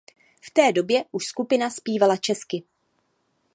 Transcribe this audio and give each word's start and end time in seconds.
V 0.41 0.49
té 0.51 0.71
době 0.71 1.03
už 1.11 1.25
skupina 1.25 1.69
zpívala 1.69 2.17
česky. 2.17 2.63